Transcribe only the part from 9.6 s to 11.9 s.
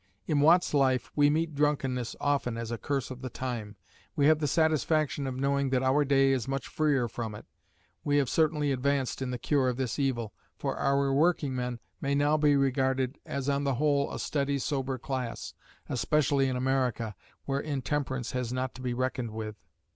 of this evil, for our working men